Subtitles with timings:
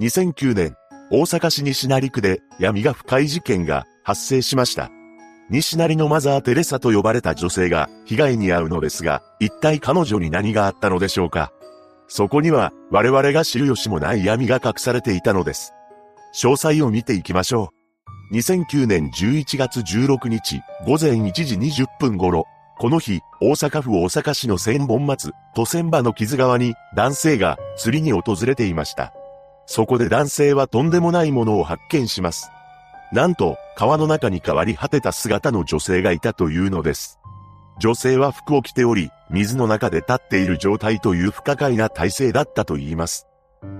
[0.00, 0.76] 2009年、
[1.12, 4.90] 大阪市西成区で闇が深い事件が発生しました。
[5.50, 11.52] 西成のマザー・テレサと呼ばれた女性が被害に遭うのですが、一体彼女に何があったのでしょうか
[12.08, 15.72] そこには我々が知る由もない闇が隠されていたのです。
[16.34, 17.70] 詳細を見ていきましょ
[18.32, 18.34] う。
[18.34, 22.46] 2009年11月16日午前1時20分頃、
[22.78, 29.14] この日、大阪府大阪市の千本松、都千場の木津川に男性が釣りに訪れていました。
[29.66, 32.50] そこで男性はとんでもないものを発見します。
[33.12, 37.18] なんと、川の中に変わり果てた姿の女性がいたというのです。
[37.80, 43.26] 女性は服を着ており、水の中で立っている状態という不可解な体勢だったと言います。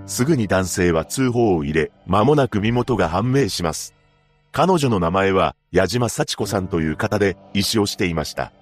[0.06, 3.95] すぐに男性は通報を入れ、間もなく身元が判明します。
[4.53, 8.53] 彼女の名前は、矢島幸子さんという方で、医師をしていました。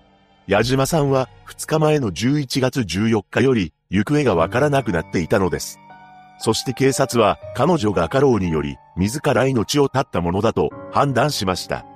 [0.46, 5.78] 矢島さんは、2日前の11月14日より、行方がわからなくなっていたのです。
[6.42, 11.86] そして警察は、彼女が過労により、自ら命を絶ったものだと判断しました。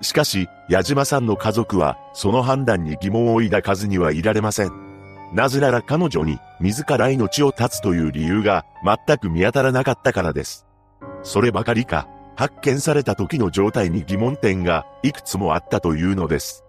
[0.00, 4.70] しかし、矢島さんの家族は、その判断に疑問を抱かずにはいられません。
[5.34, 10.66] なぜなら彼女に、自ら命を絶つという理由が、全く見当たらなかったからです。
[11.22, 16.64] そればかりか、発見された時の状態に疑問点が、いくつもあったというのです。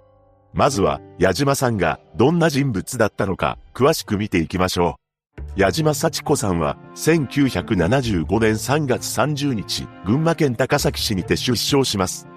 [0.54, 5.01] まずは、矢島さんが、どんな人物だったのか、詳しく見ていきましょう。
[5.58, 12.28] 矢島幸子さんは、1975年3月30日、群馬県高崎市にて出生します。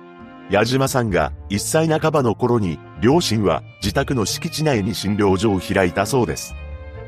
[0.51, 6.57] 矢島さんが1歳半ばの頃に、両親は自宅の敷地内に診療所を開いたそうです。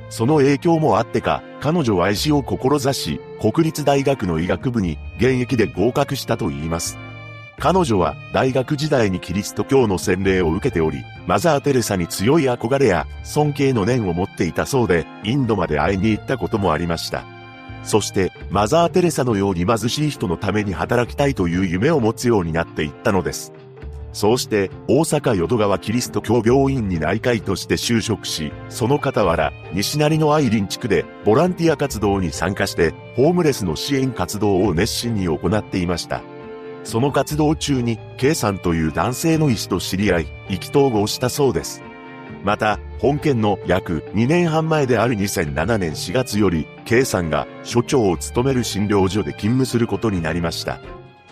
[0.08, 6.98] その影響もあってか、彼女は医師を志し、国立大学の医学部に現役で合格したと言います。
[7.58, 17.24] 彼女は大学時代にキリスト教の洗礼を受けており、マザー・テレサに強い憧れや尊敬の念を持っていたそうで、インドまで会いに行ったこともありました。
[17.82, 23.52] そして、マザー・テレサのように貧しい人のために働きたいという夢を持つようになっていったのです。
[24.12, 36.22] そうして、大阪淀川キリスト教病院に内科医として就職し、その傍ら、西成の愛林地区で、ボランティア活動に参加して、ホームレスの支援活動を熱心に行っていました。
[36.86, 41.82] その活動中に、K さんという男性の医師と知り合い、意気投合したそうです。
[42.44, 50.78] また、本件の約2年半前である2007年4月より、K さんが所長を務める診療所で勤務することになりました。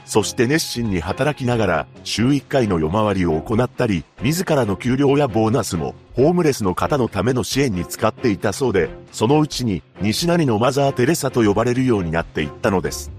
[0.04, 13.12] そして熱心に働きながら、週1回の夜回りを行ったり、自らの給料やボーナスも、ホームレスの方のための支援に使っていたそうで、そのうちに、西成のマザー・テレサと呼ばれるようになっていったのです。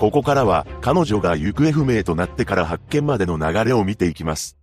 [0.00, 4.56] ここからは、彼女が行方不明となってから発見までの流れを見ていきます。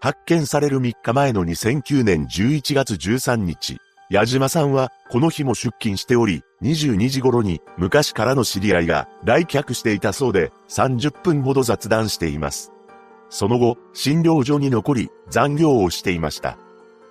[0.00, 3.78] 発見される3日前の2009年11月13日、
[4.10, 12.70] 矢島さんは、この日も出勤しており、22時頃に昔からの知り合いが来客していたそうで、30分ほど雑談しています。
[13.28, 16.58] その後、診療所に残り、残業をしていました。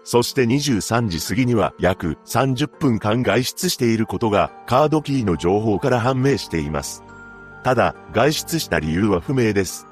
[0.05, 7.04] そして23時過ぎには約30分間外出していることがカードキーの情報から判明しています。
[7.65, 9.87] ただ、外出した理由は不明です。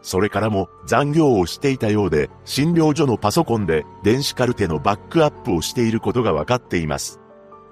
[0.00, 7.20] それからも残業をしていたようで、診療所のパソコンで電子カルテのバックアップをしていることが分かっています。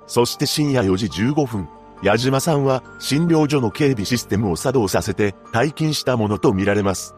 [0.06, 1.68] そして深夜4時15分、
[2.00, 7.16] 矢島さんは診療所の警備システムを作動させて退勤したものとみられます。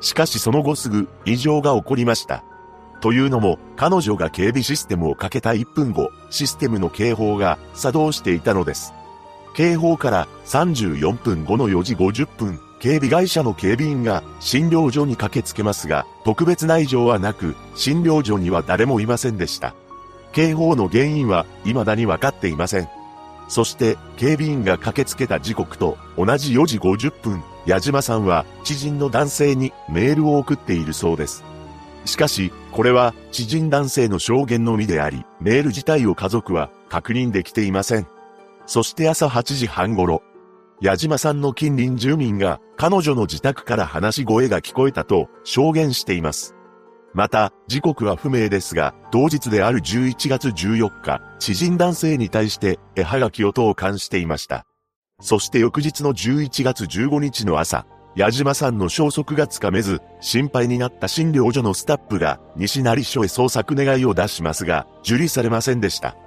[0.00, 2.42] しかしその後すぐ異常が起こりました。
[3.00, 8.97] というのも、彼女が警備システムをかけた1分後、システムの警報が作動していたのです。
[9.58, 19.74] 警報から34分後の4時50分、警備会社の警備員が診療所に駆けつけますが、特別な異常はなく、診療所には誰もいませんでした。
[20.30, 22.88] 警報の原因は未だに分かっていません。
[23.48, 31.42] そして、警備員が駆けつけた時刻と同じ4時50分、矢島さんは知人の男性にメールを送っているそうです。
[32.04, 38.06] しかし、これは知人男性の証言のみであり、メール自体を家族は確認できていません。
[38.68, 40.22] そして朝8時半頃、
[40.82, 46.54] 矢島さんの近隣住民が彼女の自宅から話し声が聞こえたと証言しています。
[47.14, 54.66] また、時刻は不明ですが、当日である11月14日、知人男性に対して絵はがきを投函していました。
[55.18, 66.18] そして翌日の11月15日の朝、矢島さんの消息がつかめず、心配になった診療所のスタッフが西成署へ捜索願いを出しますが、受理されませんでした。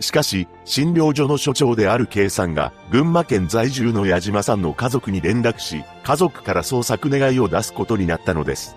[0.00, 8.76] しかし、診療所の所長である K さんが、群馬県在住の矢島さんの家族に連絡し、家族から捜索願いを出すことになったのです。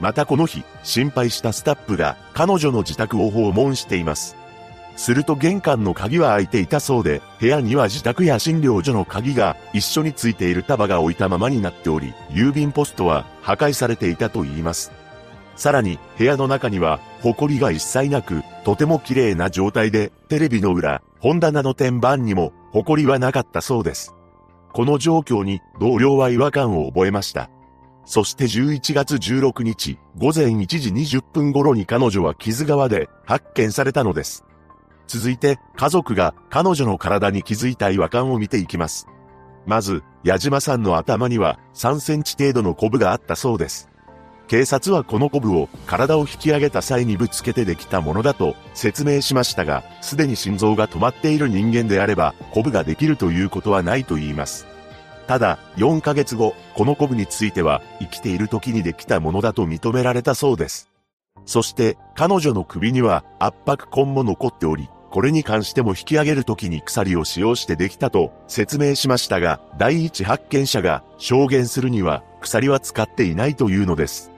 [0.00, 4.36] またこの日、心配したスタッフが彼女の自宅を訪問しています。
[4.96, 14.90] すると玄関の鍵は開いていたそうで、部屋には自宅や診療所の鍵が一緒についている束が置いたままになっており、郵便ポストは破壊されていたと言います。
[15.56, 24.14] さらに、部屋の中には、埃が一切なく、とても綺麗な状態で、テレビの裏、本棚の天板にも、埃はなかったそうです。
[24.72, 27.50] この状況に、同僚は違和感を覚えました。
[28.04, 34.44] そして11月16日、午前1時20分頃に彼女は傷川で発見されたのです。
[35.08, 39.08] 続いて、家族が彼女の体に気づいた違和感を見ていきます。
[39.66, 43.88] まず、矢島さんの頭には3センチ程度のコブがあったそうです。
[44.48, 54.66] 警察はこのコブを体を引き上げた際にぶつけてできたものだと説明しましたが、すでに心臓が止まっている人間であれば、コブができるということはないと言います。
[55.26, 60.88] ただ、4ヶ月後、このコブについては、生きている時にできたものだと認められたそうです。
[61.44, 74.35] そして、彼女の首には圧迫痕も残っており、これに関しても引き上げる時に鎖を使用してできたと説明しましたが、第一発見者が証言するには鎖は使っていないというのです。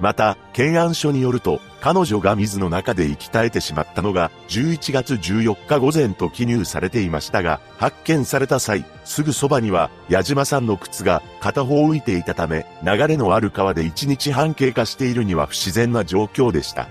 [0.00, 16.88] また、検案書によると、彼女が水の中で息絶えてしまったのが、11月14日午前と記入されていましたが、発見された際、すぐそばには、矢島さんの靴が片方浮いていたため、流れのある川で1日半経過しているには不自然な状況でした。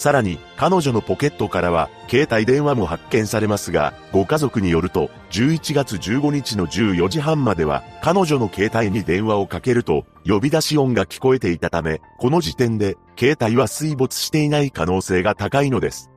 [0.00, 16.10] さらに、彼女のポケットからは、携帯電話も発見されますが、ご家族によると、11月15日の14時半までは、彼女の携帯に電話をかけると、呼び出し音が聞こえていたため、この時点で、携帯は水没していない可能性が高いのです。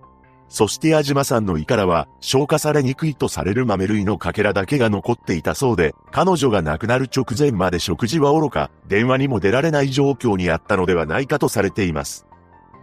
[0.48, 12.28] そして矢島さんの胃からは消化されにくいとされる豆類のかけらだけが残っていたそうで、彼女が亡くなる直前まで食事は愚か、電話にも出られない状況にあったのではないかとされています。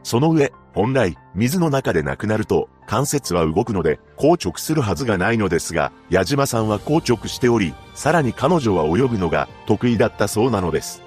[0.02, 11.02] その上、本来、水の中で亡くなると、関節は動くので、硬直するはずがないのですが、矢島さんは硬直しており、さらに彼女は泳ぐのが得意だったそうなのです。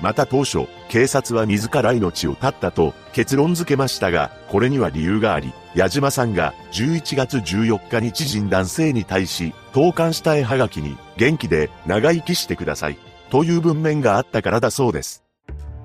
[0.00, 12.98] また当初、警察は自ら命を絶ったと結論付けましたが、これには理由があり、矢島さんが11月14日に知人男性に対し、投函した絵はがきに、元気で長生きしてください、
[13.30, 15.25] という文面があったからだそうです。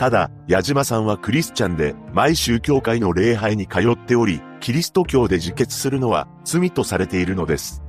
[0.02, 7.84] ただ、矢島さんはクリスチャンで、毎週教会の礼拝に通っており、キリスト教で自決するのは罪とされているのです。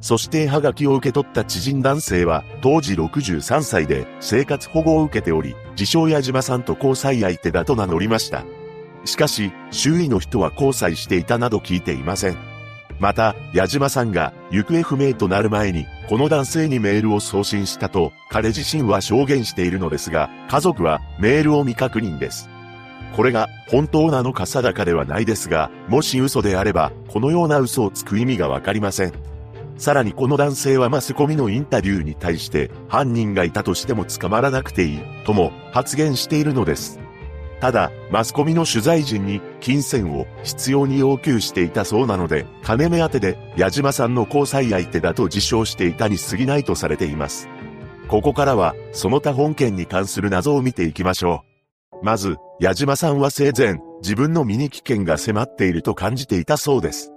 [0.00, 8.44] そしてハガキを受け取った知人男性は、当時63歳で生活保護を受けており、自称矢島さんと交際相手だと名乗りました。
[9.04, 12.36] しかし、周囲の人は交際していたなど聞いていません。
[12.98, 22.50] また、矢島さんが行方不明となる前に、この男性にメールを送信したと、彼自身は証言しているのですが、家族はメールを未確認です。
[23.16, 29.12] これが本当なのか定かではないですが、もし嘘であれば、このような嘘をつく意味がわかりません。
[29.76, 37.01] さらにこの男性はマスコミのインタビューに対して、犯人がいたとしても捕まらなくていい、とも発言しているのです。
[37.62, 47.48] ただ、マスコミの取材陣に金銭を必要に要求していたそうなので、金目当てで矢島さんの交際相手だと自称していたに過ぎないとされています。
[48.08, 51.44] ここからは、その他本件に関する謎を見ていきましょ
[52.02, 52.04] う。
[52.04, 57.12] まず、矢島さんは生前、自分の身に危険が迫っていると感じていたそうです。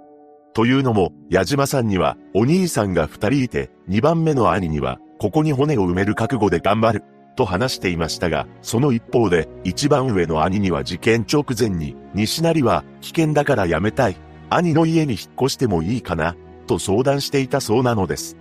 [0.54, 7.04] というのも、矢島さんには、お兄さんが二人いて、二番目の兄には、ここに骨を埋める覚悟で頑張る、
[7.36, 14.16] と話していましたが、その一方で、一番上の兄には事件直前に、西成は危険だからやめたい。
[14.50, 16.34] 兄の家に引っ越してもいいかな
[16.66, 18.36] と相談していたそうなのです。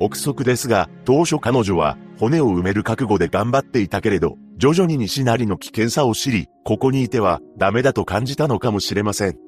[0.00, 9.47] 憶測ですが、当初彼女は骨を埋める覚悟で頑張っていたけれど、徐々に西成の危険さを知り、ここにいてはダメだと感じたのかもしれません。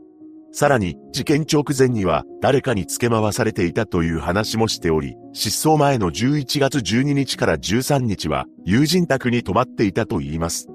[0.53, 10.69] さらに、事件直前には誰かに付け回されていたという話もしており、失踪前の11月12日から13日は友人宅に泊まっていたと言います。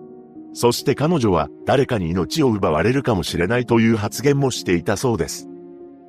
[0.53, 5.49] そして彼女は誰かに命を奪われるかもしれないという発言もしていたそうです。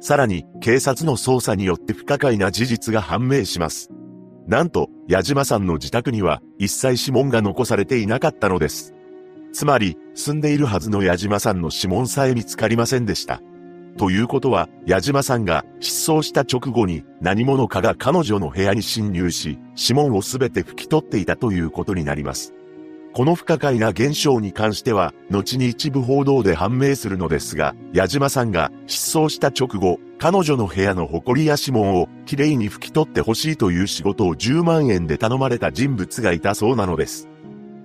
[0.00, 3.90] さらに、警察の捜査によって不可解な事実が判明します。
[4.46, 8.94] なんと、矢島さんの自宅には一切指紋が残されていなかったのです。
[9.52, 13.40] つまり、住んでいるはずの矢島さんの指紋さえ見つかりませんでした。
[13.96, 22.52] ということは、矢島さんが失踪した直後に何者かが彼女の部屋に侵入し、指紋をすべて拭き取っていたということになります。
[23.14, 37.30] この不可解な現象に関しては、後に一部報道で判明するのですが、矢島さんが失踪した直後、彼女の部屋の埃や指紋をきれいに拭き取ってほしいという仕事を10万円で頼まれた人物がいたそうなのです。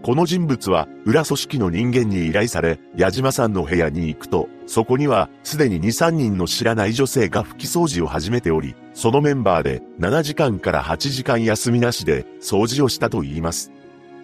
[0.03, 13.71] この人物は裏組織の人間に依頼され、矢島さんの部屋に行くと、そこにはすでに2、3人の知らない女性が拭き掃除を始めており、そのメンバーで7時間から8時間休みなしで掃除をしたと言います。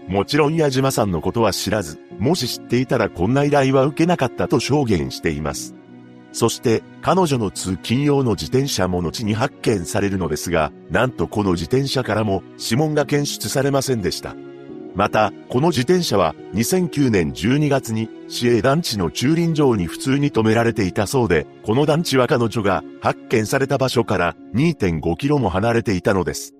[0.08, 5.76] もちろん矢島さんのことは知らず、もし知っていたらこんな依頼は受けなかったと証言しています。
[6.32, 14.36] そして、彼女の通勤用の自転車も後に発見されるのですが、なんとこの自転車からも指紋が検出されませんでした。
[14.98, 26.56] また、この自転車は2009年12月に市営団地の駐輪場に普通に止められていたそうで、この団地は彼女が発見された場所から2.5キロも離れていたのです。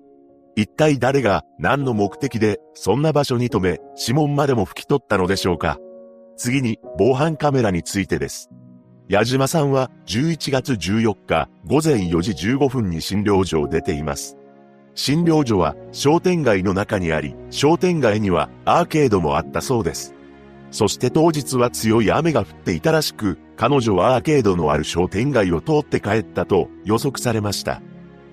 [0.54, 5.80] 一体誰が何の目的でそんな場所に止め、指紋までも拭き取ったのでしょうか
[6.36, 8.50] 次に防犯カメラについてです。
[9.08, 14.37] 矢島さんは11月14日午前4時15分に診療所を出ています。
[14.98, 20.12] 診療所は商店街の中にあり、商店街にはアーケードもあったそうです。
[20.72, 27.80] そして当日は強い雨が降っていたらしく、彼女はアーケードのある商店街を通って帰ったと予測されました。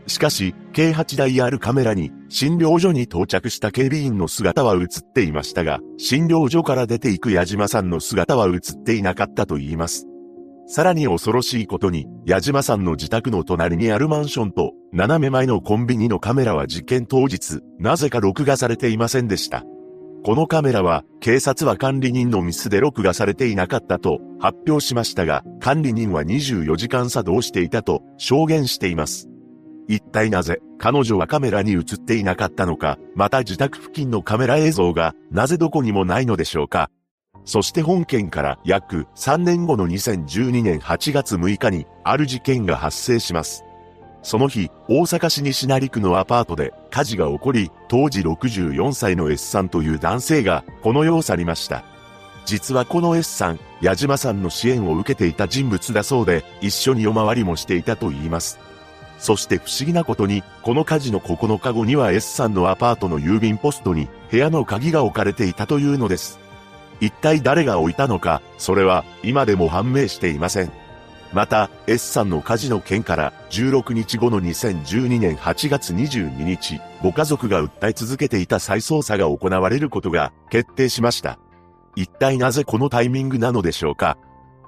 [0.08, 10.08] しかし、計8台あるカメラに診療所に到着した警備員の姿は映っていましたが、診療所から出ていく矢島さんの姿は映っていなかったと言います。
[10.68, 19.66] さらに恐ろしいことに、矢島さんの自宅の隣にあるマンションと、斜め前のコンビニのカメラは事件当日、なぜか録画されていませんでした。
[20.24, 29.28] このカメラは、警察は管理人のミスで録画されていなかったと発表しましたが、管理人は24時間作動していたと証言しています。
[29.90, 36.90] 一体なぜ、彼女はカメラに映っていなかったのか、また自宅付近のカメラ映像が、なぜどこにもないのでしょうか。
[37.44, 43.66] そして本件から約3年後の2012年8月6日にある事件が発生します。
[44.26, 51.84] その日、大阪市西成区のアパートで火事が起こり、当時64歳の S さんという男性がこの世を去りました。
[52.44, 58.58] 実はこの S さん、矢島さんの支援を受けていた人物だそうで、一緒にお回りもしていたと言います。
[59.20, 66.40] そして不思議なことに、この火事の9日後には S さんのアパートの郵便ポストに部屋の鍵が置かれていたというのです。
[67.00, 70.85] 一体誰が置いたのか、それは今でも判明していません。
[71.34, 81.40] また、S さんの火事の件から16日後の2012年8月22日、ご家族が訴え続けていた再捜査が行われることが決定しました。
[81.96, 84.18] 一体なぜこのタイミングなのでしょうか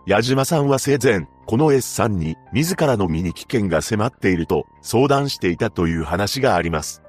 [0.05, 7.01] 矢島さんは生前、この S さんに自らの身に危険が迫っていると相談していたという話があります。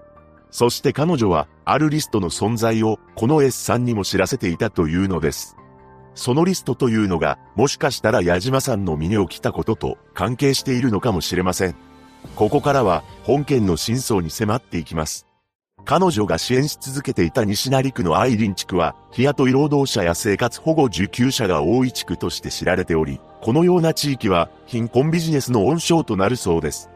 [0.50, 5.56] そして彼女は、あるリストの存在を、この S さんにも知らせていたというのです。
[6.18, 11.76] そのリストというのが、もしかしたら矢島さんの身に起きたことと関係しているのかもしれません。
[12.34, 15.28] ここからは、本件の真相に迫っていきます。
[15.84, 26.90] 彼女が支援し続けていた西成区のアイリン地区は、日雇い労働者や生活保護受給者が多い地区として知られており、このような地域は貧困ビジネスの温床となるそうです。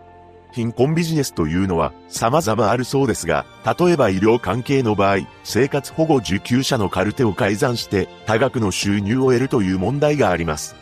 [0.53, 3.45] 貧困ビジネスというのは様々あるそうですが、
[3.79, 10.77] 例えば医療関係の場合、生活保護受給者のカルテを改ざんして多額の収入を得るという問題があります。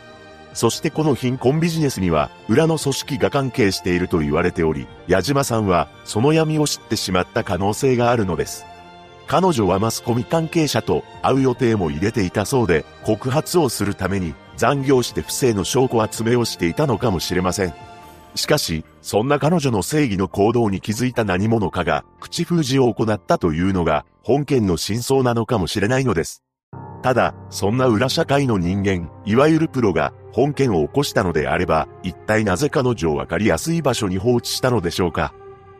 [0.53, 8.65] そしてこの貧困ビジネスには裏の組織が関係していると言われており、矢島さんはその闇を知ってしまった可能性があるのです。
[9.27, 17.73] 彼女はマスコミ関係者と会う予定も入れていたそうで、告発をするために残業して不正の証拠集めをしていたのかもしれません。
[18.35, 26.43] しかし、そんな彼女の正義の行動に気づいた何者かが口封じを行ったというのが本件の真相なのかもしれないのです。
[27.01, 35.33] ただ、そんな裏社会の人間、いわゆるプロが本件を起こしたのであれば、一体なぜ彼女をわかりやすい場所に放置したのでしょうか。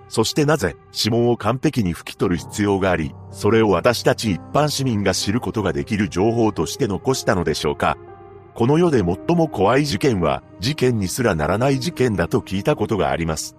[0.10, 7.98] そしてなぜ指紋を完璧に拭き取る必要があり、それを私たち一般市民が知ることができる情報として残したのでしょうか。
[8.54, 13.56] この世で最も怖い事件は、事件にすらならない事件だと聞いたことがあります。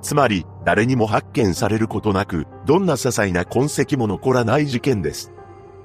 [0.00, 5.32] つまり、誰にも発見されることなく、どんな些細な痕跡も残らない事件です。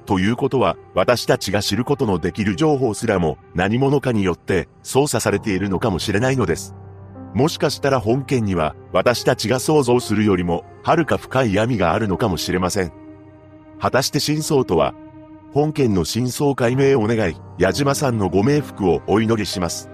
[0.06, 6.76] ということは、私たちが知ることのできる情報すらも、何者かによって操作されているのかもしれないのです。
[7.34, 12.92] もしかしたら本件には、私たちが想像するよりも、はるか深い闇があるのかもしれません。
[13.80, 14.94] 果たして真相とは
[15.54, 19.93] 本件の真相解明を願い、矢島さんのご冥福をお祈りします。